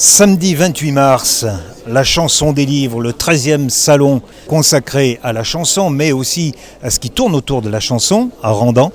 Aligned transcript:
Samedi 0.00 0.54
28 0.54 0.92
mars, 0.92 1.44
la 1.88 2.04
chanson 2.04 2.52
des 2.52 2.66
livres, 2.66 3.00
le 3.00 3.10
13e 3.10 3.68
salon 3.68 4.22
consacré 4.46 5.18
à 5.24 5.32
la 5.32 5.42
chanson, 5.42 5.90
mais 5.90 6.12
aussi 6.12 6.54
à 6.84 6.90
ce 6.90 7.00
qui 7.00 7.10
tourne 7.10 7.34
autour 7.34 7.62
de 7.62 7.68
la 7.68 7.80
chanson, 7.80 8.30
à 8.40 8.52
Randan. 8.52 8.92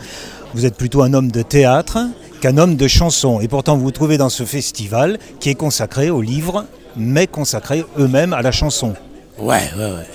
Vous 0.54 0.66
êtes 0.66 0.78
plutôt 0.78 1.02
un 1.02 1.13
homme 1.13 1.29
de 1.29 1.42
théâtre 1.42 1.97
qu'un 2.39 2.58
homme 2.58 2.78
de 2.78 2.88
chanson. 2.88 3.42
Et 3.42 3.50
pourtant, 3.50 3.76
vous 3.76 3.84
vous 3.84 3.92
trouvez 3.92 4.18
dans 4.18 4.29
ce 4.29 4.46
festival 4.46 5.20
qui 5.42 5.50
est 5.50 5.55
consacré 5.55 6.10
aux 6.10 6.21
livres, 6.21 6.63
mais 6.96 7.28
consacré 7.28 7.83
eux-mêmes 7.99 8.31
à 8.31 8.42
la 8.42 8.54
chanson. 8.54 8.94
Ouais, 9.38 9.70
ouais, 9.78 9.83
ouais. 9.83 10.08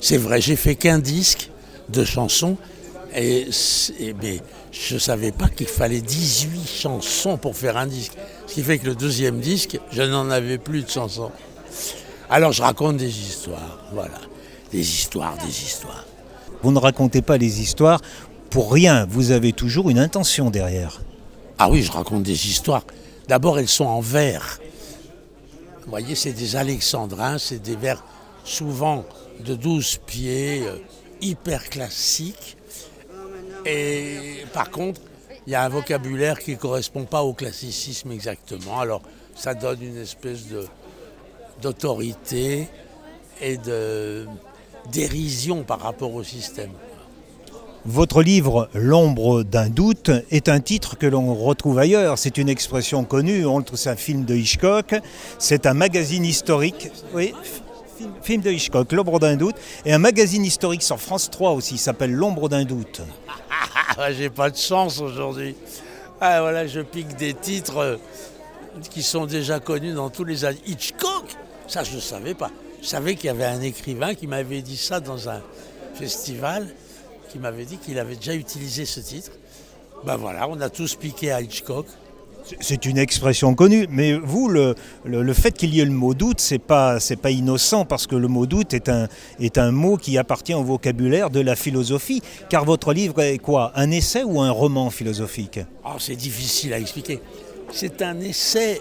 C'est 0.00 0.16
vrai, 0.16 0.40
j'ai 0.40 0.54
fait 0.54 0.76
qu'un 0.76 1.00
disque 1.00 1.50
de 1.88 2.04
chansons 2.04 2.56
et, 3.16 3.48
et 3.98 4.14
je 4.72 4.94
ne 4.94 4.98
savais 4.98 5.32
pas 5.32 5.48
qu'il 5.48 5.66
fallait 5.66 6.00
18 6.00 6.68
chansons 6.68 7.36
pour 7.36 7.56
faire 7.56 7.76
un 7.76 7.86
disque. 7.86 8.12
Ce 8.46 8.54
qui 8.54 8.62
fait 8.62 8.78
que 8.78 8.86
le 8.86 8.94
deuxième 8.94 9.40
disque, 9.40 9.78
je 9.92 10.02
n'en 10.02 10.30
avais 10.30 10.58
plus 10.58 10.82
de 10.82 10.90
chansons. 10.90 11.30
Alors 12.28 12.52
je 12.52 12.62
raconte 12.62 12.96
des 12.96 13.18
histoires, 13.20 13.78
voilà. 13.92 14.18
Des 14.72 14.80
histoires, 14.80 15.36
des 15.38 15.62
histoires. 15.62 16.04
Vous 16.62 16.72
ne 16.72 16.78
racontez 16.78 17.22
pas 17.22 17.38
les 17.38 17.60
histoires 17.60 18.00
pour 18.50 18.72
rien, 18.72 19.06
vous 19.08 19.30
avez 19.30 19.52
toujours 19.52 19.90
une 19.90 19.98
intention 19.98 20.50
derrière. 20.50 21.00
Ah 21.58 21.70
oui, 21.70 21.82
je 21.82 21.92
raconte 21.92 22.22
des 22.22 22.48
histoires. 22.48 22.84
D'abord, 23.28 23.58
elles 23.58 23.68
sont 23.68 23.84
en 23.84 24.00
vers. 24.00 24.60
Vous 25.84 25.90
voyez, 25.90 26.14
c'est 26.14 26.32
des 26.32 26.56
alexandrins, 26.56 27.38
c'est 27.38 27.60
des 27.62 27.76
vers 27.76 28.04
souvent 28.44 29.04
de 29.40 29.54
12 29.54 29.98
pieds, 30.06 30.62
euh, 30.64 30.78
hyper 31.20 31.68
classiques. 31.68 32.55
Et 33.66 34.44
par 34.52 34.70
contre, 34.70 35.00
il 35.46 35.52
y 35.52 35.56
a 35.56 35.62
un 35.62 35.68
vocabulaire 35.68 36.38
qui 36.38 36.52
ne 36.52 36.56
correspond 36.56 37.04
pas 37.04 37.22
au 37.22 37.32
classicisme 37.32 38.12
exactement. 38.12 38.80
Alors 38.80 39.02
ça 39.34 39.54
donne 39.54 39.82
une 39.82 39.98
espèce 39.98 40.44
d'autorité 41.60 42.68
et 43.40 43.56
de 43.56 44.26
dérision 44.92 45.62
par 45.62 45.80
rapport 45.80 46.14
au 46.14 46.22
système. 46.22 46.70
Votre 47.84 48.22
livre 48.22 48.68
L'ombre 48.74 49.44
d'un 49.44 49.68
doute 49.68 50.10
est 50.32 50.48
un 50.48 50.58
titre 50.58 50.98
que 50.98 51.06
l'on 51.06 51.34
retrouve 51.34 51.78
ailleurs. 51.78 52.18
C'est 52.18 52.36
une 52.36 52.48
expression 52.48 53.04
connue. 53.04 53.44
C'est 53.74 53.90
un 53.90 53.96
film 53.96 54.24
de 54.24 54.34
Hitchcock. 54.34 54.96
C'est 55.38 55.66
un 55.66 55.74
magazine 55.74 56.24
historique. 56.24 56.90
Oui, 57.14 57.32
film 58.22 58.42
de 58.42 58.50
Hitchcock, 58.50 58.92
L'ombre 58.92 59.18
d'un 59.18 59.36
doute. 59.36 59.56
Et 59.84 59.92
un 59.92 59.98
magazine 59.98 60.44
historique 60.44 60.82
sur 60.82 61.00
France 61.00 61.30
3 61.30 61.52
aussi, 61.52 61.78
s'appelle 61.78 62.12
L'ombre 62.12 62.48
d'un 62.48 62.64
doute. 62.64 63.02
Ah, 63.98 64.12
j'ai 64.12 64.28
pas 64.28 64.50
de 64.50 64.56
chance 64.56 65.00
aujourd'hui. 65.00 65.56
Ah 66.20 66.42
voilà, 66.42 66.66
je 66.66 66.80
pique 66.80 67.16
des 67.16 67.32
titres 67.32 67.78
euh, 67.78 67.96
qui 68.90 69.02
sont 69.02 69.24
déjà 69.24 69.58
connus 69.58 69.94
dans 69.94 70.10
tous 70.10 70.24
les 70.24 70.44
années. 70.44 70.60
Hitchcock? 70.66 71.24
Ça, 71.66 71.82
je 71.82 71.96
ne 71.96 72.00
savais 72.00 72.34
pas. 72.34 72.50
Je 72.82 72.88
savais 72.88 73.14
qu'il 73.14 73.26
y 73.26 73.30
avait 73.30 73.46
un 73.46 73.62
écrivain 73.62 74.14
qui 74.14 74.26
m'avait 74.26 74.60
dit 74.60 74.76
ça 74.76 75.00
dans 75.00 75.30
un 75.30 75.40
festival, 75.94 76.68
qui 77.30 77.38
m'avait 77.38 77.64
dit 77.64 77.78
qu'il 77.78 77.98
avait 77.98 78.16
déjà 78.16 78.34
utilisé 78.34 78.84
ce 78.84 79.00
titre. 79.00 79.30
Ben 80.04 80.16
voilà, 80.16 80.46
on 80.48 80.60
a 80.60 80.68
tous 80.68 80.94
piqué 80.94 81.32
à 81.32 81.40
Hitchcock. 81.40 81.86
C'est 82.60 82.86
une 82.86 82.98
expression 82.98 83.54
connue, 83.54 83.86
mais 83.90 84.14
vous, 84.14 84.48
le, 84.48 84.74
fait 85.32 85.52
qu'il 85.52 85.74
y 85.74 85.80
ait 85.80 85.84
le 85.84 85.90
mot 85.90 86.14
doute, 86.14 86.40
c'est 86.40 86.58
pas, 86.58 87.00
c'est 87.00 87.16
pas 87.16 87.30
innocent 87.30 87.84
parce 87.84 88.06
que 88.06 88.14
le 88.16 88.28
mot 88.28 88.46
doute 88.46 88.74
est 88.74 88.88
un, 88.88 89.72
mot 89.72 89.96
qui 89.96 90.16
appartient 90.18 90.54
au 90.54 90.62
vocabulaire 90.62 91.30
de 91.30 91.40
la 91.40 91.56
philosophie. 91.56 92.22
Car 92.48 92.64
votre 92.64 92.92
livre 92.92 93.20
est 93.20 93.38
quoi? 93.38 93.72
Un 93.74 93.90
essai 93.90 94.22
ou 94.22 94.40
un 94.40 94.50
roman 94.50 94.90
philosophique? 94.90 95.60
Oh, 95.84 95.96
C'est 95.98 96.16
difficile 96.16 96.72
à 96.72 96.78
expliquer. 96.78 97.20
C'est 97.72 98.02
un 98.02 98.20
essai 98.20 98.80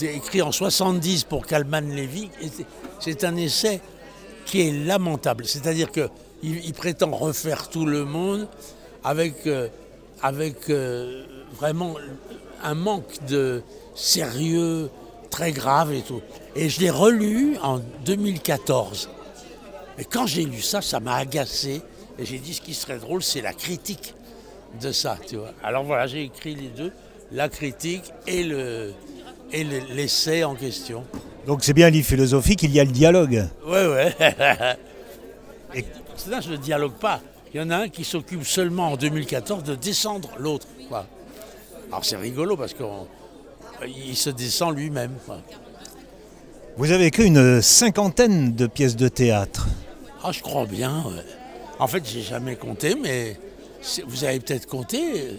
écrit 0.00 0.42
en 0.42 0.52
70 0.52 1.24
pour 1.24 1.46
Kalman 1.46 1.88
Levy. 1.94 2.30
C'est 2.98 3.24
un 3.24 3.36
essai 3.36 3.80
qui 4.46 4.62
est 4.62 4.72
lamentable. 4.72 5.44
C'est-à-dire 5.46 5.92
qu'il 5.92 6.08
il 6.42 6.72
prétend 6.72 7.10
refaire 7.10 7.68
tout 7.68 7.86
le 7.86 8.04
monde 8.04 8.48
avec, 9.04 9.46
euh, 9.46 9.68
avec 10.22 10.70
euh, 10.70 11.24
vraiment 11.56 11.94
un 12.62 12.74
manque 12.74 13.24
de 13.28 13.62
sérieux 13.94 14.90
très 15.30 15.52
grave 15.52 15.92
et 15.92 16.02
tout. 16.02 16.20
Et 16.56 16.68
je 16.68 16.80
l'ai 16.80 16.90
relu 16.90 17.56
en 17.62 17.80
2014. 18.04 19.10
Et 19.98 20.04
quand 20.04 20.26
j'ai 20.26 20.44
lu 20.44 20.60
ça, 20.60 20.80
ça 20.80 21.00
m'a 21.00 21.16
agacé. 21.16 21.82
Et 22.18 22.24
j'ai 22.24 22.38
dit 22.38 22.54
ce 22.54 22.60
qui 22.60 22.74
serait 22.74 22.98
drôle, 22.98 23.22
c'est 23.22 23.40
la 23.40 23.52
critique 23.52 24.14
de 24.80 24.92
ça, 24.92 25.18
tu 25.26 25.36
vois. 25.36 25.52
Alors 25.62 25.84
voilà, 25.84 26.06
j'ai 26.06 26.22
écrit 26.22 26.54
les 26.54 26.68
deux, 26.68 26.92
la 27.32 27.48
critique 27.48 28.04
et 28.26 28.42
le 28.42 28.92
et 29.52 29.64
l'essai 29.64 30.44
en 30.44 30.54
question. 30.54 31.04
Donc 31.46 31.64
c'est 31.64 31.72
bien 31.72 31.86
un 31.86 31.90
livre 31.90 32.06
philosophique, 32.06 32.62
il 32.62 32.72
y 32.72 32.80
a 32.80 32.84
le 32.84 32.90
dialogue. 32.90 33.46
Oui, 33.66 33.78
oui. 33.86 34.26
et 35.74 35.84
là, 36.28 36.40
je 36.40 36.50
ne 36.52 36.56
dialogue 36.56 36.98
pas. 37.00 37.20
Il 37.52 37.60
y 37.60 37.62
en 37.62 37.70
a 37.70 37.76
un 37.76 37.88
qui 37.88 38.04
s'occupe 38.04 38.44
seulement 38.44 38.92
en 38.92 38.96
2014 38.96 39.64
de 39.64 39.74
descendre 39.74 40.30
l'autre. 40.38 40.66
Alors 41.88 42.04
c'est 42.04 42.16
rigolo 42.16 42.56
parce 42.56 42.74
qu'il 42.74 44.16
se 44.16 44.30
descend 44.30 44.76
lui-même. 44.76 45.14
Vous 46.76 46.90
avez 46.92 47.06
écrit 47.06 47.26
une 47.26 47.62
cinquantaine 47.62 48.54
de 48.54 48.66
pièces 48.66 48.96
de 48.96 49.08
théâtre. 49.08 49.66
Ah, 50.22 50.30
je 50.30 50.42
crois 50.42 50.66
bien. 50.66 51.04
En 51.78 51.86
fait, 51.86 52.06
j'ai 52.06 52.22
jamais 52.22 52.56
compté, 52.56 52.94
mais 52.94 53.38
vous 54.06 54.24
avez 54.24 54.40
peut-être 54.40 54.66
compté. 54.66 55.38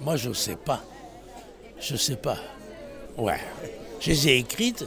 Moi, 0.00 0.16
je 0.16 0.28
ne 0.28 0.34
sais 0.34 0.56
pas. 0.56 0.82
Je 1.80 1.94
ne 1.94 1.98
sais 1.98 2.16
pas. 2.16 2.36
Ouais. 3.16 3.40
Je 4.00 4.10
les 4.10 4.28
ai 4.28 4.36
écrites 4.38 4.86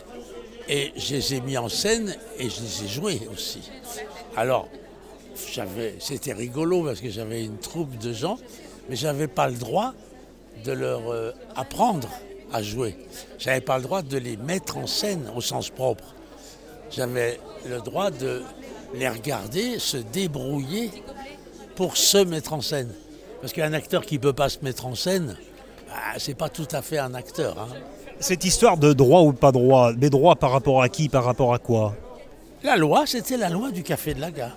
et 0.68 0.94
je 0.96 1.16
les 1.16 1.34
ai 1.34 1.42
mis 1.42 1.58
en 1.58 1.70
scène 1.70 2.16
et 2.38 2.50
je 2.50 2.62
les 2.62 2.84
ai 2.84 2.88
jouées 2.88 3.22
aussi. 3.34 3.70
Alors, 4.38 4.70
c'était 5.36 6.34
rigolo 6.34 6.84
parce 6.84 7.02
que 7.02 7.10
j'avais 7.10 7.44
une 7.44 7.58
troupe 7.58 7.98
de 7.98 8.14
gens, 8.14 8.38
mais 8.90 8.96
je 8.96 9.08
n'avais 9.08 9.28
pas 9.28 9.48
le 9.48 9.56
droit 9.56 9.94
de 10.64 10.72
leur 10.72 11.10
euh, 11.10 11.32
apprendre 11.56 12.10
à 12.52 12.62
jouer. 12.62 12.96
Je 13.38 13.48
n'avais 13.48 13.62
pas 13.62 13.78
le 13.78 13.84
droit 13.84 14.02
de 14.02 14.18
les 14.18 14.38
mettre 14.38 14.78
en 14.78 14.88
scène 14.88 15.32
au 15.36 15.42
sens 15.42 15.70
propre. 15.70 16.16
J'avais 16.92 17.40
le 17.68 17.80
droit 17.80 18.12
de 18.12 18.42
les 18.94 19.08
regarder 19.08 19.80
se 19.80 19.98
débrouiller 19.98 20.92
pour 21.76 21.98
se 21.98 22.18
mettre 22.18 22.54
en 22.54 22.62
scène. 22.62 22.94
Parce 23.42 23.54
qu'un 23.54 23.74
acteur 23.74 24.06
qui 24.06 24.16
ne 24.16 24.20
peut 24.20 24.34
pas 24.34 24.50
se 24.50 24.60
mettre 24.64 24.86
en 24.86 24.96
scène, 24.96 25.38
bah, 25.88 25.96
c'est 26.18 26.34
pas 26.34 26.50
tout 26.50 26.68
à 26.72 26.82
fait 26.82 26.98
un 26.98 27.14
acteur. 27.14 27.58
Hein. 27.60 27.70
Cette 28.20 28.44
histoire 28.44 28.78
de 28.78 28.92
droit 28.92 29.22
ou 29.22 29.32
pas 29.32 29.52
droit, 29.52 29.94
des 29.94 30.10
droits 30.10 30.36
par 30.36 30.52
rapport 30.52 30.82
à 30.82 30.90
qui, 30.90 31.08
par 31.08 31.24
rapport 31.24 31.54
à 31.54 31.60
quoi? 31.60 31.96
La 32.64 32.76
loi, 32.76 33.06
c'était 33.06 33.38
la 33.38 33.50
loi 33.50 33.72
du 33.72 33.84
café 33.84 34.14
de 34.14 34.20
la 34.20 34.32
gare. 34.32 34.54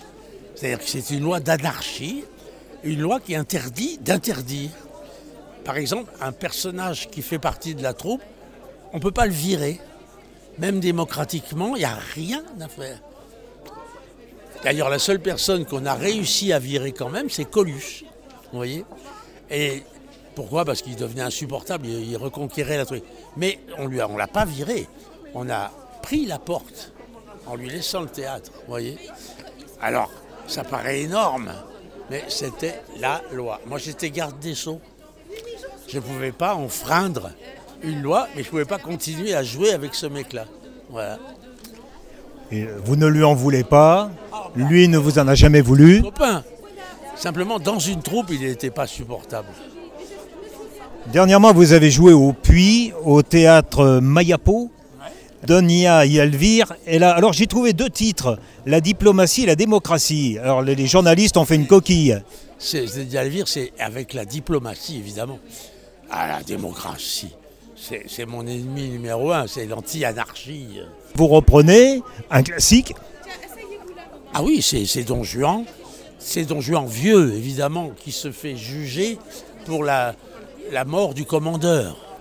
C'est-à-dire 0.55 0.79
que 0.79 0.89
c'est 0.89 1.11
une 1.11 1.23
loi 1.23 1.41
d'anarchie, 1.41 2.25
une 2.85 3.01
loi 3.01 3.21
qui 3.21 3.35
interdit 3.35 3.99
d'interdire. 3.99 4.71
Par 5.65 5.77
exemple, 5.77 6.11
un 6.21 6.33
personnage 6.33 7.09
qui 7.11 7.23
fait 7.23 7.39
partie 7.39 7.75
de 7.75 7.83
la 7.83 7.95
troupe, 7.95 8.23
on 8.93 8.97
ne 8.97 9.03
peut 9.03 9.13
pas 9.13 9.27
le 9.27 9.33
virer. 9.33 9.81
Même 10.59 10.81
démocratiquement, 10.81 11.77
il 11.77 11.81
n'y 11.81 11.85
a 11.85 11.99
rien 12.15 12.45
à 12.61 12.69
faire. 12.69 12.99
D'ailleurs, 14.65 14.91
la 14.91 14.99
seule 14.99 15.21
personne 15.21 15.65
qu'on 15.65 15.87
a 15.87 15.95
réussi 15.95 16.53
à 16.53 16.59
virer 16.59 16.93
quand 16.93 17.09
même, 17.09 17.31
c'est 17.31 17.45
Coluche. 17.45 18.05
Vous 18.53 18.59
voyez 18.59 18.85
Et 19.51 19.83
pourquoi? 20.35 20.65
Parce 20.65 20.83
qu'il 20.83 20.97
devenait 20.97 21.23
insupportable, 21.23 21.87
il, 21.87 22.17
reconquérait 22.17 22.77
la 22.77 22.85
truc. 22.85 23.03
Mais 23.37 23.59
on 23.79 23.89
ne 23.89 24.03
on 24.03 24.17
l'a 24.17 24.29
pas 24.29 24.45
viré. 24.45 24.87
On 25.35 25.49
a 25.51 25.73
pris 26.03 26.27
la 26.27 26.39
porte 26.39 26.93
en 27.47 27.57
lui 27.57 27.69
laissant 27.71 28.03
le 28.03 28.09
théâtre. 28.09 28.53
Vous 28.55 28.69
voyez 28.69 28.99
Alors, 29.81 30.11
ça 30.53 30.65
paraît 30.65 31.01
énorme, 31.01 31.53
mais 32.11 32.25
c'était 32.29 32.83
la 33.01 33.23
loi. 33.33 33.61
Moi, 33.67 33.79
j'étais 33.79 34.11
garde 34.11 34.39
des 34.39 34.55
Sceaux 34.55 34.81
je 35.93 35.99
ne 35.99 36.03
pouvais 36.03 36.33
pas 36.33 36.55
enfreindre 36.55 37.33
une 37.83 38.01
loi, 38.01 38.27
mais 38.35 38.43
je 38.43 38.49
ne 38.49 38.51
pouvais 38.51 38.65
pas 38.65 38.79
continuer 38.79 39.35
à 39.35 39.43
jouer 39.43 39.73
avec 39.73 39.95
ce 39.95 40.07
mec-là. 40.07 40.47
Voilà. 40.91 41.19
Et 42.51 42.67
vous 42.85 42.97
ne 42.97 43.07
lui 43.07 43.23
en 43.23 43.35
voulez 43.35 43.63
pas, 43.63 44.11
lui 44.57 44.89
ne 44.89 44.97
vous 44.97 45.19
en 45.19 45.29
a 45.29 45.35
jamais 45.35 45.61
voulu. 45.61 46.01
Copain. 46.01 46.45
Simplement, 47.15 47.59
dans 47.59 47.79
une 47.79 48.01
troupe, 48.01 48.29
il 48.31 48.41
n'était 48.41 48.71
pas 48.71 48.87
supportable. 48.87 49.49
Dernièrement, 51.13 51.53
vous 51.53 51.75
avez 51.75 51.91
joué 51.91 52.15
au 52.15 52.33
Puy, 52.33 52.93
au 53.05 53.23
théâtre 53.23 54.01
Mayapo, 54.01 54.71
Donia 55.47 56.07
et 56.07 56.15
Elvire. 56.15 56.75
Et 56.87 56.99
là, 56.99 57.13
alors 57.13 57.33
j'ai 57.33 57.47
trouvé 57.47 57.73
deux 57.73 57.91
titres, 57.91 58.39
la 58.67 58.81
diplomatie 58.81 59.43
et 59.45 59.47
la 59.47 59.57
démocratie. 59.57 60.39
Alors 60.43 60.63
les, 60.63 60.87
journalistes 60.87 61.37
ont 61.37 61.45
fait 61.45 61.57
une 61.57 61.67
coquille. 61.67 62.21
C'est, 62.59 62.87
Elvire, 63.15 63.49
c'est 63.49 63.73
avec 63.79 64.15
la 64.15 64.25
diplomatie, 64.25 64.99
évidemment. 64.99 65.39
Ah, 66.11 66.29
la 66.29 66.43
démocratie. 66.43 67.35
C'est 68.07 68.27
mon 68.27 68.47
ennemi 68.47 68.91
numéro 68.91 69.33
un, 69.33 69.49
c'est 69.49 69.67
l'anti-anarchie. 69.67 70.81
Vous 71.17 71.27
reprenez 71.27 72.01
un 72.31 72.45
classique 72.45 72.95
Ah 74.33 74.43
oui, 74.45 74.63
c'est 74.63 75.03
Don 75.03 75.25
Juan. 75.25 75.65
C'est 76.19 76.45
Don 76.45 76.61
Juan 76.61 76.87
vieux, 76.87 77.35
évidemment, 77.35 77.91
qui 77.97 78.13
se 78.13 78.31
fait 78.31 78.55
juger 78.55 79.19
pour 79.65 79.83
la, 79.83 80.15
la 80.71 80.85
mort 80.85 81.15
du 81.15 81.25
commandeur. 81.25 82.12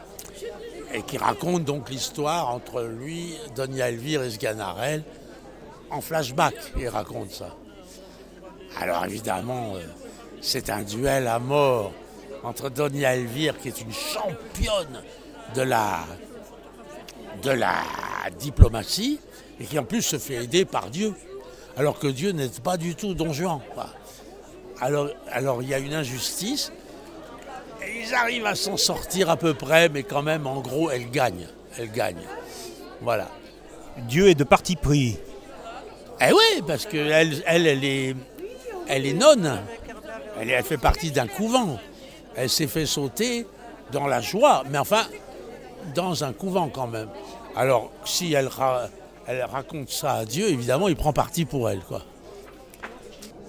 Et 0.93 1.01
qui 1.03 1.17
raconte 1.17 1.63
donc 1.63 1.89
l'histoire 1.89 2.49
entre 2.49 2.83
lui, 2.83 3.35
Donia 3.55 3.89
Elvire 3.89 4.23
et 4.23 4.31
Sganarelle 4.31 5.03
en 5.89 6.01
flashback. 6.01 6.55
Il 6.77 6.87
raconte 6.89 7.31
ça. 7.31 7.55
Alors 8.79 9.05
évidemment, 9.05 9.73
euh, 9.75 9.81
c'est 10.41 10.69
un 10.69 10.83
duel 10.83 11.27
à 11.27 11.39
mort 11.39 11.91
entre 12.43 12.69
Donia 12.69 13.15
Elvire, 13.15 13.57
qui 13.59 13.67
est 13.67 13.81
une 13.81 13.93
championne 13.93 15.01
de 15.55 15.61
la, 15.61 15.99
de 17.43 17.51
la 17.51 17.75
diplomatie, 18.39 19.19
et 19.59 19.65
qui 19.65 19.77
en 19.77 19.83
plus 19.83 20.01
se 20.01 20.17
fait 20.17 20.43
aider 20.43 20.65
par 20.65 20.89
Dieu, 20.89 21.13
alors 21.77 21.99
que 21.99 22.07
Dieu 22.07 22.31
n'est 22.31 22.49
pas 22.63 22.77
du 22.77 22.95
tout 22.95 23.13
Don 23.13 23.33
Juan. 23.33 23.59
Alors, 24.79 25.09
alors 25.31 25.61
il 25.61 25.69
y 25.69 25.73
a 25.73 25.79
une 25.79 25.93
injustice, 25.93 26.71
ils 27.87 28.13
arrivent 28.13 28.45
à 28.45 28.55
s'en 28.55 28.77
sortir 28.77 29.29
à 29.29 29.37
peu 29.37 29.53
près, 29.53 29.89
mais 29.89 30.03
quand 30.03 30.21
même, 30.21 30.47
en 30.47 30.59
gros, 30.59 30.89
elle 30.89 31.09
gagne. 31.09 31.47
Elle 31.77 31.91
gagne. 31.91 32.21
Voilà. 33.01 33.27
Dieu 33.97 34.29
est 34.29 34.35
de 34.35 34.43
parti 34.43 34.75
pris. 34.75 35.17
Eh 36.21 36.31
oui, 36.31 36.61
parce 36.67 36.85
qu'elle, 36.85 37.41
elle, 37.45 37.67
elle 37.67 37.83
est, 37.83 38.15
elle 38.87 39.05
est 39.05 39.13
nonne. 39.13 39.59
Elle, 40.39 40.49
elle 40.49 40.63
fait 40.63 40.77
partie 40.77 41.11
d'un 41.11 41.27
couvent. 41.27 41.79
Elle 42.35 42.49
s'est 42.49 42.67
fait 42.67 42.85
sauter 42.85 43.45
dans 43.91 44.07
la 44.07 44.21
joie, 44.21 44.63
mais 44.69 44.77
enfin, 44.77 45.05
dans 45.95 46.23
un 46.23 46.33
couvent 46.33 46.69
quand 46.69 46.87
même. 46.87 47.09
Alors, 47.55 47.91
si 48.05 48.33
elle, 48.33 48.49
elle 49.27 49.43
raconte 49.43 49.89
ça 49.89 50.13
à 50.13 50.25
Dieu, 50.25 50.47
évidemment, 50.47 50.87
il 50.87 50.95
prend 50.95 51.13
parti 51.13 51.45
pour 51.45 51.69
elle. 51.69 51.81
quoi. 51.81 52.01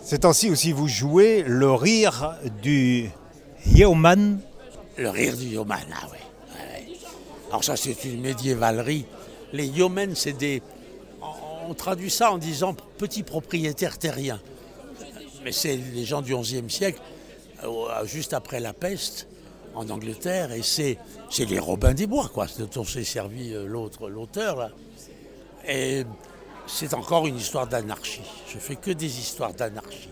C'est 0.03 0.25
ainsi 0.25 0.51
aussi 0.51 0.73
vous 0.73 0.89
jouez 0.89 1.45
le 1.47 1.71
rire 1.73 2.35
du 2.61 3.11
yeoman. 3.67 4.41
Le 4.97 5.11
rire 5.11 5.37
du 5.37 5.47
yeoman, 5.47 5.85
ah 5.95 6.09
oui. 6.11 6.19
Alors 7.49 7.65
ça, 7.65 7.77
c'est 7.77 8.05
une 8.05 8.21
médiévalerie. 8.21 9.05
Les 9.53 9.67
yeomen, 9.67 10.15
c'est 10.15 10.33
des... 10.33 10.63
On 11.69 11.75
traduit 11.75 12.11
ça 12.11 12.33
en 12.33 12.39
disant 12.39 12.75
petits 12.99 13.23
propriétaires 13.23 13.99
terriens. 13.99 14.41
Mais 15.45 15.53
c'est 15.53 15.77
les 15.77 16.05
gens 16.05 16.23
du 16.23 16.35
XIe 16.37 16.69
siècle, 16.69 17.01
juste 18.05 18.33
après 18.33 18.61
la 18.61 18.73
peste, 18.73 19.29
en 19.75 19.89
Angleterre, 19.89 20.53
et 20.53 20.63
c'est 20.63 20.99
les 21.39 21.59
Robins 21.59 21.95
des 21.95 22.07
Bois, 22.07 22.31
quoi, 22.33 22.47
dont 22.75 22.85
s'est 22.85 23.05
servi 23.05 23.53
euh, 23.53 23.67
l'auteur, 23.67 24.57
là. 24.57 24.71
Et 25.67 26.05
c'est 26.67 26.95
encore 26.95 27.27
une 27.27 27.37
histoire 27.37 27.67
d'anarchie. 27.67 28.23
Je 28.49 28.59
fais 28.59 28.77
que 28.77 28.91
des 28.91 29.19
histoires 29.19 29.55
d'anarchie. 29.55 30.09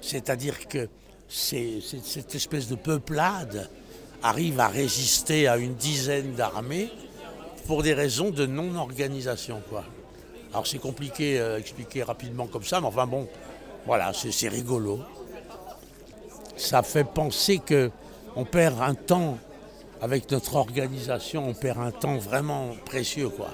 C'est-à-dire 0.00 0.66
que 0.68 0.88
cette 1.32 2.34
espèce 2.34 2.68
de 2.68 2.74
peuplade 2.74 3.70
arrive 4.22 4.60
à 4.60 4.68
résister 4.68 5.48
à 5.48 5.56
une 5.56 5.74
dizaine 5.74 6.34
d'armées 6.34 6.90
pour 7.66 7.82
des 7.82 7.94
raisons 7.94 8.30
de 8.30 8.44
non-organisation. 8.44 9.62
Alors 10.52 10.66
c'est 10.66 10.78
compliqué 10.78 11.40
à 11.40 11.58
expliquer 11.58 12.02
rapidement 12.02 12.46
comme 12.46 12.64
ça, 12.64 12.80
mais 12.80 12.86
enfin 12.86 13.06
bon, 13.06 13.26
voilà, 13.86 14.12
c'est 14.12 14.48
rigolo. 14.48 15.00
Ça 16.56 16.82
fait 16.82 17.04
penser 17.04 17.58
que 17.58 17.90
on 18.36 18.44
perd 18.44 18.80
un 18.82 18.94
temps 18.94 19.38
avec 20.02 20.30
notre 20.30 20.56
organisation, 20.56 21.48
on 21.48 21.54
perd 21.54 21.78
un 21.78 21.92
temps 21.92 22.18
vraiment 22.18 22.70
précieux, 22.84 23.30
quoi. 23.30 23.48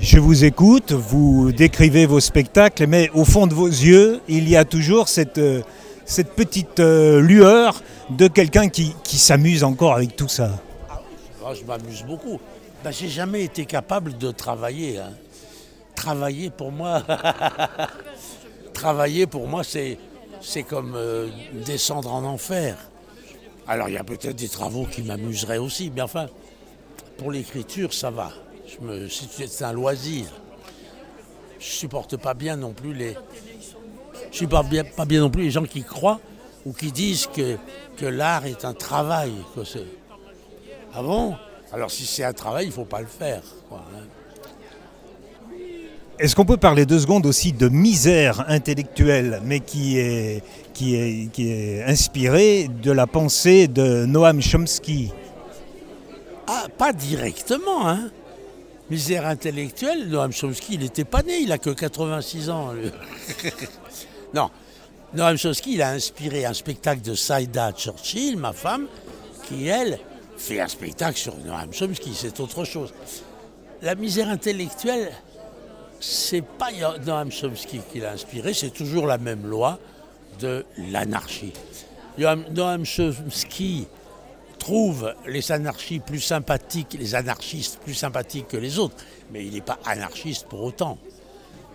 Je 0.00 0.18
vous 0.18 0.44
écoute, 0.44 0.92
vous 0.92 1.50
décrivez 1.50 2.06
vos 2.06 2.20
spectacles, 2.20 2.86
mais 2.86 3.10
au 3.14 3.24
fond 3.24 3.48
de 3.48 3.54
vos 3.54 3.66
yeux, 3.66 4.20
il 4.28 4.48
y 4.48 4.56
a 4.56 4.64
toujours 4.64 5.08
cette, 5.08 5.38
euh, 5.38 5.62
cette 6.08 6.32
petite 6.32 6.80
euh, 6.80 7.20
lueur 7.20 7.82
de 8.10 8.26
quelqu'un 8.26 8.68
qui, 8.68 8.94
s'amuse 9.04 9.62
encore 9.62 9.94
avec 9.94 10.16
tout 10.16 10.28
ça. 10.28 10.58
Je 11.54 11.64
m'amuse 11.64 12.02
beaucoup. 12.04 12.40
Ben, 12.82 12.90
J'ai 12.90 13.08
jamais 13.08 13.44
été 13.44 13.64
capable 13.64 14.18
de 14.18 14.30
travailler. 14.30 14.98
Hein. 14.98 15.12
Travailler 15.94 16.50
pour 16.50 16.72
moi, 16.72 17.02
travailler 18.72 19.26
pour 19.26 19.46
moi, 19.48 19.62
c'est 19.64 19.98
comme 20.68 20.94
euh, 20.96 21.28
descendre 21.64 22.12
en 22.12 22.24
enfer. 22.24 22.76
Alors 23.66 23.88
il 23.88 23.94
y 23.94 23.98
a 23.98 24.04
peut-être 24.04 24.36
des 24.36 24.48
travaux 24.48 24.84
qui 24.84 25.02
m'amuseraient 25.02 25.58
aussi, 25.58 25.92
mais 25.94 26.02
enfin, 26.02 26.26
pour 27.18 27.32
l'écriture, 27.32 27.92
ça 27.92 28.10
va 28.10 28.30
c'est 29.48 29.64
un 29.64 29.72
loisir. 29.72 30.26
Je 31.58 31.66
supporte 31.66 32.16
pas 32.16 32.34
bien 32.34 32.56
non 32.56 32.72
plus 32.72 32.94
les. 32.94 33.16
Je 34.30 34.38
supporte 34.38 34.68
bien, 34.68 34.84
pas 34.84 35.04
bien 35.04 35.20
non 35.20 35.30
plus 35.30 35.44
les 35.44 35.50
gens 35.50 35.64
qui 35.64 35.82
croient 35.82 36.20
ou 36.66 36.72
qui 36.72 36.92
disent 36.92 37.26
que, 37.26 37.56
que 37.96 38.06
l'art 38.06 38.46
est 38.46 38.64
un 38.64 38.74
travail. 38.74 39.32
Ah 40.94 41.02
bon? 41.02 41.34
Alors 41.72 41.90
si 41.90 42.06
c'est 42.06 42.24
un 42.24 42.32
travail, 42.32 42.66
il 42.66 42.68
ne 42.68 42.74
faut 42.74 42.84
pas 42.84 43.00
le 43.00 43.06
faire. 43.06 43.42
Hein. 43.72 43.76
Est-ce 46.18 46.34
qu'on 46.34 46.44
peut 46.44 46.56
parler 46.56 46.84
deux 46.84 46.98
secondes 46.98 47.26
aussi 47.26 47.52
de 47.52 47.68
misère 47.68 48.44
intellectuelle, 48.48 49.40
mais 49.44 49.60
qui 49.60 49.98
est, 49.98 50.42
qui 50.74 50.96
est, 50.96 51.30
qui 51.32 51.50
est 51.50 51.84
inspirée 51.84 52.68
de 52.68 52.90
la 52.90 53.06
pensée 53.06 53.68
de 53.68 54.04
Noam 54.04 54.42
Chomsky? 54.42 55.12
Ah, 56.48 56.66
pas 56.76 56.92
directement, 56.92 57.86
hein 57.86 58.10
misère 58.90 59.26
intellectuelle, 59.26 60.08
Noam 60.08 60.32
Chomsky, 60.32 60.74
il 60.74 60.80
n'était 60.80 61.04
pas 61.04 61.22
né, 61.22 61.38
il 61.40 61.48
n'a 61.48 61.58
que 61.58 61.70
86 61.70 62.50
ans. 62.50 62.72
non, 64.34 64.50
Noam 65.14 65.36
Chomsky, 65.38 65.74
il 65.74 65.82
a 65.82 65.90
inspiré 65.90 66.44
un 66.44 66.52
spectacle 66.52 67.00
de 67.00 67.14
Saïda 67.14 67.72
Churchill, 67.72 68.36
ma 68.36 68.52
femme, 68.52 68.86
qui, 69.44 69.66
elle, 69.68 69.98
fait 70.36 70.60
un 70.60 70.68
spectacle 70.68 71.18
sur 71.18 71.36
Noam 71.38 71.72
Chomsky, 71.72 72.12
c'est 72.14 72.38
autre 72.40 72.64
chose. 72.64 72.92
La 73.80 73.94
misère 73.94 74.28
intellectuelle, 74.28 75.12
c'est 76.00 76.42
pas 76.42 76.68
Noam 77.04 77.30
Chomsky 77.30 77.80
qui 77.90 78.00
l'a 78.00 78.12
inspiré, 78.12 78.52
c'est 78.52 78.70
toujours 78.70 79.06
la 79.06 79.18
même 79.18 79.46
loi 79.46 79.78
de 80.40 80.64
l'anarchie. 80.76 81.52
Noam 82.18 82.84
Chomsky 82.84 83.86
trouve 84.58 85.14
les 85.26 85.52
anarchies 85.52 86.00
plus 86.00 86.20
sympathiques, 86.20 86.96
les 86.98 87.14
anarchistes 87.14 87.78
plus 87.80 87.94
sympathiques 87.94 88.48
que 88.48 88.56
les 88.56 88.78
autres, 88.78 88.96
mais 89.30 89.46
il 89.46 89.54
n'est 89.54 89.60
pas 89.60 89.78
anarchiste 89.86 90.46
pour 90.48 90.62
autant. 90.62 90.98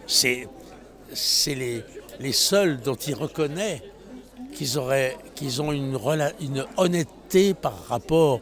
C'est 0.06 0.48
les, 1.48 1.84
les 2.19 2.31
seuls 2.31 2.80
dont 2.81 2.95
il 2.95 3.15
reconnaît 3.15 3.81
qu'ils 4.54 4.80
qu'ils 5.36 5.62
ont 5.62 5.71
une, 5.71 5.98
une, 6.39 6.65
honnêteté 6.77 7.54
par 7.54 7.88
rapport 7.88 8.42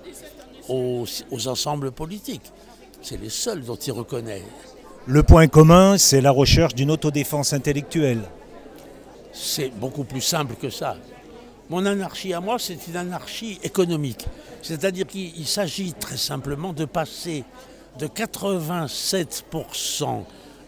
aux, 0.67 1.05
aux 1.31 1.47
ensembles 1.47 1.91
politiques. 1.91 2.51
C'est 3.01 3.19
les 3.19 3.29
seuls 3.29 3.63
dont 3.63 3.75
il 3.75 3.93
reconnaît. 3.93 4.43
Le 5.07 5.23
point 5.23 5.47
commun, 5.47 5.97
c'est 5.97 6.21
la 6.21 6.31
recherche 6.31 6.75
d'une 6.75 6.91
autodéfense 6.91 7.53
intellectuelle. 7.53 8.21
C'est 9.33 9.69
beaucoup 9.69 10.03
plus 10.03 10.21
simple 10.21 10.55
que 10.55 10.69
ça. 10.69 10.97
Mon 11.69 11.85
anarchie 11.85 12.33
à 12.33 12.41
moi, 12.41 12.57
c'est 12.59 12.87
une 12.87 12.97
anarchie 12.97 13.57
économique. 13.63 14.27
C'est-à-dire 14.61 15.07
qu'il 15.07 15.47
s'agit 15.47 15.93
très 15.93 16.17
simplement 16.17 16.73
de 16.73 16.85
passer 16.85 17.45
de 17.97 18.07
87% 18.07 20.23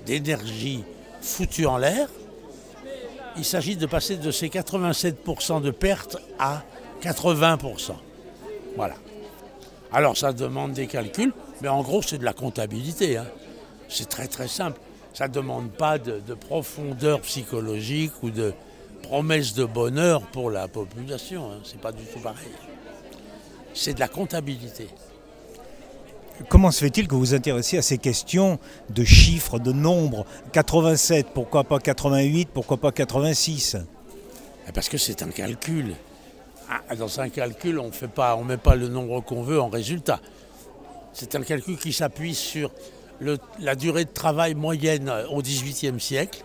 d'énergie 0.06 0.84
foutue 1.22 1.66
en 1.66 1.78
l'air, 1.78 2.10
il 3.38 3.46
s'agit 3.46 3.75
de 3.75 3.86
passer 3.86 4.18
de 4.18 4.32
ces 4.32 4.48
87% 4.48 5.62
de 5.62 5.72
pertes 5.72 6.18
à 6.40 6.63
80%. 7.02 7.92
Voilà. 8.75 8.96
Alors 9.92 10.18
ça 10.18 10.34
demande 10.34 10.74
des 10.74 10.88
calculs, 10.88 11.34
mais 11.62 11.68
en 11.68 11.82
gros 11.82 12.02
c'est 12.02 12.18
de 12.18 12.25
la 12.25 12.34
comptabilité. 12.34 13.18
Hein. 13.18 13.28
C'est 13.90 14.10
très 14.10 14.28
très 14.28 14.48
simple. 14.48 14.80
Ça 15.13 15.28
ne 15.28 15.34
demande 15.34 15.70
pas 15.72 16.00
de 16.00 16.34
profondeur 16.34 17.22
psychologique 17.22 18.13
ou 18.24 18.32
de, 18.32 18.54
promesse 19.04 19.54
de 19.54 19.66
bonheur 19.66 20.22
pour 20.24 20.50
la 20.50 20.68
population. 20.68 21.52
Hein. 21.52 21.60
C'est 21.63 21.80
pas 21.80 21.92
du 21.92 22.04
tout 22.06 22.20
pareil. 22.20 22.50
C'est 23.75 23.94
de 23.94 24.00
la 24.00 24.08
comptabilité. 24.08 24.88
Comment 26.50 26.72
se 26.72 26.80
fait-il 26.80 27.08
que 27.08 27.13
vous 27.13 27.20
vous 27.20 27.34
intéressiez 27.34 27.80
à 27.80 27.82
ces 27.82 27.98
questions 27.98 28.60
de 28.90 29.04
chiffres, 29.04 29.60
de 29.60 29.72
nombres? 29.72 30.25
87, 30.52 31.28
pourquoi 31.34 31.63
pas 31.63 31.80
88, 31.80 32.50
pourquoi 32.54 32.78
pas 32.78 32.92
86 32.92 33.78
eh, 34.68 34.72
Parce 34.72 34.90
que 34.90 34.98
c'est 34.98 35.22
un 35.22 35.30
calcul. 35.30 35.94
Ah, 36.70 36.96
dans 36.96 37.20
un 37.20 37.30
calcul, 37.30 37.80
on 37.80 37.90
ne 37.90 38.44
met 38.48 38.58
pas 38.58 38.75
le 38.75 38.88
nombre 38.88 39.22
qu'on 39.22 39.44
veut 39.44 39.62
en 39.62 39.70
résultat. 39.70 40.20
C'est 41.13 41.36
un 41.36 41.44
calcul 41.44 41.78
qui 41.78 41.94
s'appuie 41.94 42.34
sur 42.34 42.72
la 43.60 43.75
durée 43.75 44.06
de 44.06 44.12
travail 44.12 44.56
moyenne 44.56 45.12
au 45.30 45.42
XVIIIe 45.42 46.00
siècle 46.00 46.44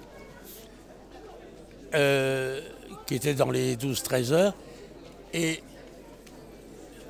euh, 1.94 2.60
qui 3.06 3.14
était 3.14 3.34
dans 3.34 3.50
les 3.50 3.76
12-13 3.76 4.32
heures. 4.32 4.54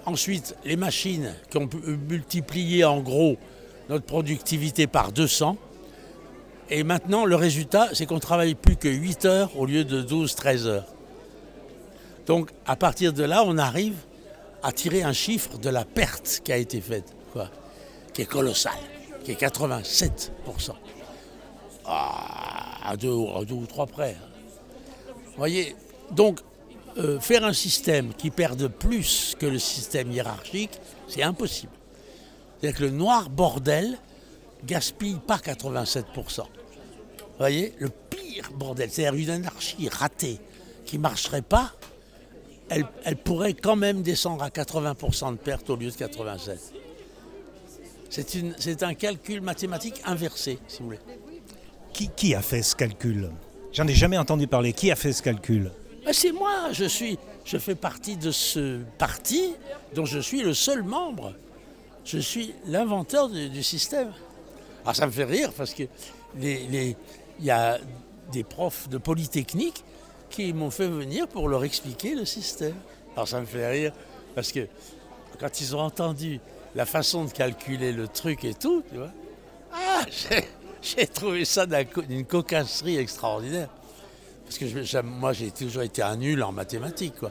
Ensuite, 0.08 0.56
les 0.64 0.76
machines 0.76 1.34
qui 1.50 1.58
ont 1.58 1.68
multiplié 2.08 2.84
en 2.84 3.00
gros 3.00 3.36
notre 3.88 4.04
productivité 4.04 4.86
par 4.86 5.12
200. 5.12 5.56
Et 6.70 6.82
maintenant, 6.82 7.24
le 7.24 7.36
résultat, 7.36 7.88
c'est 7.94 8.04
qu'on 8.04 8.18
travaille 8.18 8.54
plus 8.54 8.76
que 8.76 8.88
8 8.88 9.24
heures 9.24 9.58
au 9.58 9.64
lieu 9.64 9.84
de 9.84 10.02
12-13 10.02 10.66
heures. 10.66 10.86
Donc, 12.26 12.50
à 12.66 12.76
partir 12.76 13.14
de 13.14 13.24
là, 13.24 13.42
on 13.46 13.56
arrive 13.56 13.96
à 14.62 14.72
tirer 14.72 15.02
un 15.02 15.14
chiffre 15.14 15.56
de 15.56 15.70
la 15.70 15.84
perte 15.86 16.40
qui 16.44 16.52
a 16.52 16.58
été 16.58 16.80
faite, 16.80 17.14
quoi, 17.32 17.48
qui 18.12 18.22
est 18.22 18.26
colossale, 18.26 18.72
qui 19.24 19.30
est 19.32 19.40
87%. 19.40 20.30
Ah, 21.86 22.90
à, 22.90 22.96
deux, 22.96 23.08
ou 23.12 23.66
trois 23.66 23.86
près. 23.86 24.16
hein. 24.20 24.28
Vous 25.08 25.38
voyez, 25.38 25.74
donc 26.10 26.40
euh, 26.98 27.20
faire 27.20 27.44
un 27.44 27.52
système 27.52 28.12
qui 28.14 28.30
perde 28.30 28.68
plus 28.68 29.36
que 29.38 29.46
le 29.46 29.58
système 29.58 30.10
hiérarchique, 30.12 30.72
c'est 31.08 31.22
impossible. 31.22 31.72
C'est-à-dire 32.60 32.78
que 32.78 32.84
le 32.84 32.90
noir 32.90 33.30
bordel 33.30 33.98
gaspille 34.64 35.18
pas 35.26 35.36
87%. 35.36 36.04
Vous 36.40 36.44
voyez, 37.38 37.72
le 37.78 37.88
pire 37.88 38.50
bordel, 38.54 38.90
c'est-à-dire 38.90 39.20
une 39.20 39.30
anarchie 39.30 39.88
ratée 39.88 40.38
qui 40.84 40.96
ne 40.96 41.02
marcherait 41.02 41.42
pas, 41.42 41.72
elle, 42.68 42.84
pourrait 43.16 43.54
quand 43.54 43.76
même 43.76 44.02
descendre 44.02 44.42
à 44.42 44.50
80% 44.50 45.32
de 45.32 45.36
perte 45.36 45.70
au 45.70 45.76
lieu 45.76 45.90
de 45.90 45.96
87. 45.96 46.58
C'est 48.10 48.34
une- 48.34 48.54
c'est 48.58 48.82
un 48.82 48.94
calcul 48.94 49.40
mathématique 49.40 50.00
inversé, 50.04 50.58
si 50.66 50.78
vous 50.80 50.86
voulez. 50.86 50.98
Qui, 51.92 52.08
qui 52.08 52.34
a 52.34 52.42
fait 52.42 52.62
ce 52.62 52.74
calcul? 52.74 53.30
J'en 53.72 53.86
ai 53.86 53.94
jamais 53.94 54.18
entendu 54.18 54.46
parler. 54.46 54.72
Qui 54.72 54.90
a 54.90 54.96
fait 54.96 55.12
ce 55.12 55.22
calcul? 55.22 55.70
Ben, 56.08 56.14
c'est 56.14 56.32
moi, 56.32 56.72
je, 56.72 56.86
suis, 56.86 57.18
je 57.44 57.58
fais 57.58 57.74
partie 57.74 58.16
de 58.16 58.30
ce 58.30 58.80
parti 58.96 59.52
dont 59.94 60.06
je 60.06 60.18
suis 60.18 60.40
le 60.40 60.54
seul 60.54 60.82
membre. 60.82 61.34
Je 62.06 62.16
suis 62.16 62.54
l'inventeur 62.66 63.28
du, 63.28 63.62
système. 63.62 64.14
Alors 64.84 64.96
ça 64.96 65.04
me 65.04 65.10
fait 65.12 65.24
rire 65.24 65.52
parce 65.54 65.74
que 65.74 65.82
les- 66.34 66.96
y 67.40 67.50
a 67.50 67.76
des 68.32 68.42
profs 68.42 68.88
de 68.88 68.96
Polytechnique 68.96 69.84
qui 70.30 70.54
m'ont 70.54 70.70
fait 70.70 70.88
venir 70.88 71.28
pour 71.28 71.46
leur 71.46 71.62
expliquer 71.62 72.14
le 72.14 72.24
système. 72.24 72.76
Alors 73.14 73.28
ça 73.28 73.38
me 73.38 73.44
fait 73.44 73.68
rire 73.68 73.92
parce 74.34 74.50
que 74.50 74.66
quand 75.38 75.60
ils 75.60 75.76
ont 75.76 75.80
entendu 75.80 76.40
la 76.74 76.86
façon 76.86 77.26
de 77.26 77.30
calculer 77.32 77.92
le 77.92 78.08
truc 78.08 78.44
et 78.44 78.54
tout, 78.54 78.82
tu 78.90 78.96
vois, 78.96 79.10
ah, 79.74 80.06
j'ai- 80.80 81.06
trouvé 81.06 81.44
ça 81.44 81.66
d'une 81.66 82.24
cocasserie 82.24 82.96
extraordinaire. 82.96 83.68
Parce 84.48 84.56
que 84.58 84.66
je- 84.82 84.98
moi, 85.00 85.34
j'ai 85.34 85.50
toujours 85.50 85.82
été 85.82 86.00
un 86.00 86.16
nul 86.16 86.42
en 86.42 86.52
mathématiques, 86.52 87.16
quoi. 87.18 87.30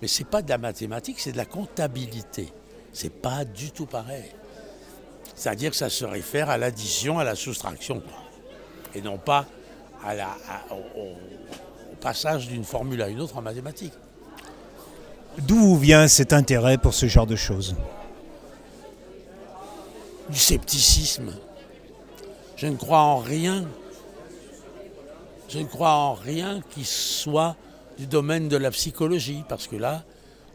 Mais 0.00 0.06
c'est 0.06 0.24
pas 0.24 0.42
de 0.42 0.48
la 0.48 0.58
mathématique, 0.58 1.18
c'est 1.18 1.32
de 1.32 1.36
la 1.36 1.44
comptabilité. 1.44 2.52
C'est 2.92 3.10
pas 3.12 3.44
du 3.44 3.72
tout 3.72 3.86
pareil. 3.86 4.30
C'est-à-dire 5.34 5.70
que 5.72 5.76
ça 5.76 5.90
se 5.90 6.04
réfère 6.04 6.48
à 6.48 6.56
l'addition, 6.56 7.18
à 7.18 7.24
la 7.24 7.34
soustraction, 7.34 8.00
quoi. 8.00 8.18
Et 8.94 9.02
non 9.02 9.18
pas 9.18 9.44
à 10.04 10.14
la, 10.14 10.28
à- 10.28 10.72
au, 10.74 11.00
au- 11.00 11.92
au 11.92 11.96
passage 12.00 12.46
d'une 12.46 12.64
formule 12.64 13.02
à 13.02 13.08
une 13.08 13.20
autre 13.20 13.36
en 13.36 13.42
mathématiques. 13.42 13.92
D'où 15.38 15.76
vient 15.76 16.06
cet 16.08 16.32
intérêt 16.32 16.78
pour 16.78 16.94
ce 16.94 17.06
genre 17.06 17.26
de 17.26 17.36
choses? 17.36 17.74
Du 20.28 20.38
scepticisme. 20.38 21.34
Je 22.56 22.66
ne 22.68 22.76
crois 22.76 23.00
en 23.00 23.18
rien. 23.18 23.64
Je 25.50 25.58
ne 25.58 25.64
crois 25.64 25.90
en 25.90 26.14
rien 26.14 26.60
qui 26.70 26.84
soit 26.84 27.56
du 27.98 28.06
domaine 28.06 28.48
de 28.48 28.56
la 28.56 28.70
psychologie, 28.70 29.42
parce 29.48 29.66
que 29.66 29.74
là, 29.74 30.04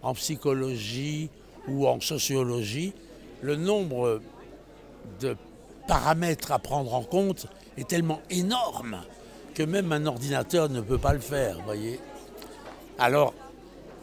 en 0.01 0.13
psychologie 0.13 1.29
ou 1.67 1.85
en 1.85 1.99
sociologie, 1.99 2.93
le 3.41 3.57
nombre 3.57 4.21
de 5.19 5.35
paramètres 5.87 6.53
à 6.53 6.59
prendre 6.59 6.93
en 6.93 7.03
compte 7.03 7.47
est 7.77 7.87
tellement 7.87 8.21
énorme 8.29 9.01
que 9.53 9.63
même 9.63 9.91
un 9.91 10.05
ordinateur 10.05 10.69
ne 10.69 10.79
peut 10.79 10.97
pas 10.97 11.13
le 11.13 11.19
faire, 11.19 11.61
voyez. 11.65 11.99
Alors, 12.97 13.33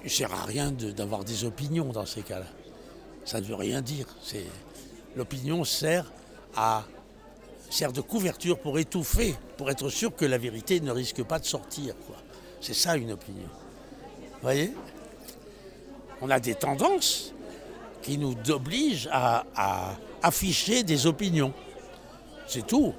il 0.03 0.07
ne 0.07 0.11
sert 0.11 0.33
à 0.33 0.45
rien 0.45 0.71
d'avoir 0.71 1.25
des 1.25 1.45
opinions 1.45 1.91
dans 1.93 2.07
ces 2.07 2.23
cas-là. 2.23 2.47
Ça 3.25 3.41
ne 3.41 3.47
veut 3.47 3.55
rien 3.55 3.81
dire. 3.81 4.07
L'opinion 5.17 5.65
sert 5.65 6.13
à 6.55 6.85
sert 7.73 7.93
de 7.93 8.03
couverture 8.03 8.59
pour 8.59 8.79
étouffer, 8.79 9.35
pour 9.57 9.71
être 9.71 9.89
sûr 9.89 10.15
que 10.15 10.27
la 10.27 10.39
vérité 10.39 10.81
ne 10.81 10.91
risque 10.91 11.23
pas 11.23 11.39
de 11.39 11.47
sortir. 11.47 11.95
C'est 12.61 12.75
ça 12.75 12.97
une 12.97 13.13
opinion. 13.13 13.49
Vous 13.49 14.43
voyez? 14.43 14.73
On 16.21 16.31
a 16.31 16.39
des 16.39 16.55
tendances 16.55 17.33
qui 18.03 18.19
nous 18.19 18.35
obligent 18.51 19.09
à, 19.11 19.97
afficher 20.23 20.83
des 20.83 21.07
opinions. 21.07 21.53
C'est 22.47 22.67
tout. 22.67 22.93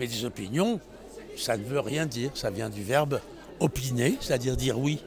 Mais 0.00 0.06
des 0.06 0.24
opinions, 0.24 0.80
ça 1.36 1.56
ne 1.56 1.64
veut 1.64 1.80
rien 1.80 2.06
dire. 2.06 2.30
Ça 2.34 2.50
vient 2.50 2.70
du 2.70 2.82
verbe 2.82 3.20
opiner, 3.60 4.16
c'est-à-dire 4.20 4.56
dire 4.56 4.78
oui. 4.78 5.00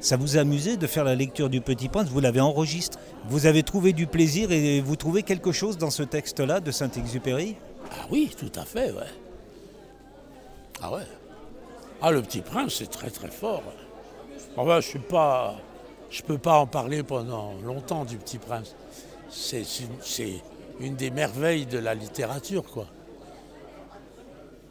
Ça 0.00 0.16
vous 0.16 0.36
a 0.36 0.40
amusé 0.40 0.76
de 0.76 0.86
faire 0.86 1.04
la 1.04 1.14
lecture 1.14 1.48
du 1.48 1.60
Petit 1.60 1.88
Prince? 1.88 2.08
Vous 2.08 2.20
l'avez 2.20 2.40
enregistré 2.40 3.00
Vous 3.28 3.46
avez 3.46 3.62
trouvé 3.62 3.92
du 3.92 4.06
plaisir 4.06 4.50
et 4.50 4.80
vous 4.80 4.96
trouvez 4.96 5.22
quelque 5.22 5.52
chose 5.52 5.78
dans 5.78 5.90
ce 5.90 6.02
texte-là 6.02 6.60
de 6.60 6.70
Saint-Exupéry? 6.70 7.56
Ah 7.90 8.06
oui, 8.10 8.34
tout 8.36 8.52
à 8.58 8.64
fait, 8.64 8.92
ouais. 8.92 9.02
Ah 10.82 10.92
ouais. 10.92 11.06
Ah, 12.02 12.10
le 12.10 12.22
petit 12.22 12.40
prince, 12.40 12.76
c'est 12.76 12.90
très 12.90 13.10
très 13.10 13.30
fort. 13.30 13.62
Enfin, 14.56 14.80
je 14.80 14.86
suis 14.88 14.98
pas. 14.98 15.56
Je 16.10 16.22
peux 16.22 16.38
pas 16.38 16.58
en 16.58 16.66
parler 16.66 17.02
pendant 17.02 17.52
longtemps 17.62 18.04
du 18.04 18.16
petit 18.16 18.38
prince. 18.38 18.74
C'est 19.28 19.60
une, 19.60 19.96
c'est 20.00 20.42
une 20.80 20.96
des 20.96 21.10
merveilles 21.10 21.66
de 21.66 21.78
la 21.78 21.94
littérature, 21.94 22.64
quoi. 22.64 22.86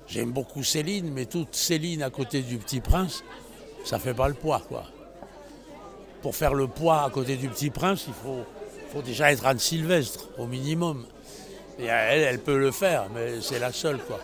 J'aime 0.08 0.32
beaucoup 0.32 0.64
Céline, 0.64 1.12
mais 1.14 1.28
toute 1.28 1.56
Céline 1.56 2.02
à 2.02 2.10
côté 2.10 2.42
du 2.42 2.58
petit 2.58 2.82
prince, 2.82 3.24
ça 3.86 4.00
fait 4.00 4.14
pas 4.16 4.28
le 4.28 4.34
poids, 4.34 4.62
quoi. 4.68 4.86
Pour 6.22 6.36
faire 6.36 6.54
le 6.54 6.68
poids 6.68 7.04
à 7.04 7.10
côté 7.10 7.36
du 7.38 7.48
petit 7.48 7.70
prince, 7.70 8.06
il 8.08 8.14
faut, 8.14 8.44
faut 8.92 9.02
déjà 9.02 9.32
être 9.32 9.46
Anne 9.46 9.60
Sylvestre, 9.60 10.28
au 10.38 10.46
minimum. 10.46 11.06
Et 11.80 11.86
elle, 11.86 12.22
elle 12.22 12.40
peut 12.40 12.58
le 12.58 12.72
faire, 12.72 13.06
mais 13.14 13.42
c'est 13.42 13.60
la 13.60 13.72
seule, 13.72 14.00
quoi. 14.00 14.20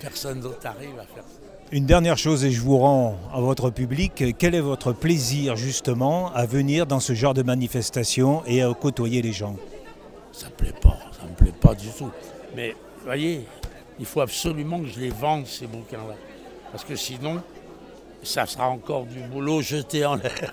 Personne 0.00 0.40
d'autre 0.40 0.66
arrive 0.66 0.98
à 0.98 1.04
faire 1.04 1.24
ça. 1.24 1.38
Une 1.72 1.86
dernière 1.86 2.16
chose, 2.16 2.44
et 2.44 2.50
je 2.50 2.60
vous 2.60 2.78
rends 2.78 3.18
à 3.32 3.40
votre 3.40 3.70
public, 3.70 4.22
quel 4.38 4.54
est 4.54 4.60
votre 4.60 4.92
plaisir 4.92 5.56
justement 5.56 6.32
à 6.32 6.46
venir 6.46 6.86
dans 6.86 7.00
ce 7.00 7.14
genre 7.14 7.34
de 7.34 7.42
manifestation 7.42 8.42
et 8.46 8.62
à 8.62 8.72
côtoyer 8.74 9.22
les 9.22 9.32
gens? 9.32 9.56
Ça 10.32 10.46
me 10.46 10.52
plaît 10.52 10.74
pas, 10.80 10.98
ça 11.18 11.26
me 11.26 11.34
plaît 11.34 11.54
pas 11.58 11.74
du 11.74 11.88
tout. 11.88 12.10
Mais, 12.54 12.70
vous 12.70 13.04
voyez, 13.04 13.44
il 13.98 14.06
faut 14.06 14.20
absolument 14.20 14.80
que 14.80 14.86
je 14.86 15.00
les 15.00 15.10
vende, 15.10 15.46
ces 15.46 15.66
bouquins-là. 15.66 16.14
Parce 16.70 16.84
que 16.84 16.96
sinon, 16.96 17.42
ça 18.22 18.46
sera 18.46 18.68
encore 18.68 19.04
du 19.04 19.20
boulot 19.20 19.62
jeté 19.62 20.04
en 20.04 20.16
l'air. 20.16 20.52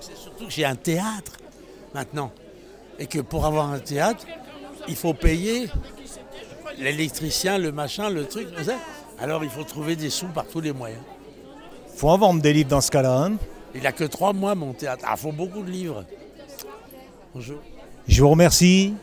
C'est 0.00 0.16
surtout 0.16 0.46
que 0.46 0.52
j'ai 0.52 0.64
un 0.64 0.76
théâtre 0.76 1.32
maintenant. 1.94 2.30
Et 2.98 3.06
que 3.06 3.18
pour 3.20 3.44
avoir 3.44 3.70
un 3.70 3.80
théâtre, 3.80 4.24
il 4.86 4.96
faut 4.96 5.14
payer 5.14 5.68
l'électricien, 6.78 7.58
le 7.58 7.72
machin, 7.72 8.08
le 8.10 8.26
truc. 8.26 8.48
Alors 9.18 9.42
il 9.44 9.50
faut 9.50 9.64
trouver 9.64 9.96
des 9.96 10.10
sous 10.10 10.28
par 10.28 10.46
tous 10.46 10.60
les 10.60 10.72
moyens. 10.72 11.02
faut 11.96 12.08
en 12.08 12.18
vendre 12.18 12.40
des 12.40 12.52
livres 12.52 12.70
dans 12.70 12.80
ce 12.80 12.90
cas-là. 12.90 13.16
hein 13.24 13.32
Il 13.74 13.82
n'a 13.82 13.92
que 13.92 14.04
trois 14.04 14.32
mois 14.32 14.54
mon 14.54 14.72
théâtre. 14.72 15.04
Ah, 15.06 15.14
il 15.16 15.20
faut 15.20 15.32
beaucoup 15.32 15.62
de 15.62 15.70
livres. 15.70 16.04
Bonjour. 17.34 17.58
je 18.06 18.22
vous 18.22 18.30
remercie 18.30 18.94